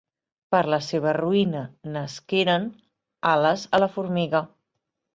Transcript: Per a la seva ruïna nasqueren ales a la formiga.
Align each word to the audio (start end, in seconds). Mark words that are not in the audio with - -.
Per 0.53 0.61
a 0.61 0.69
la 0.73 0.79
seva 0.85 1.13
ruïna 1.17 1.61
nasqueren 1.97 2.67
ales 3.37 3.71
a 3.79 3.85
la 3.87 3.95
formiga. 3.99 4.47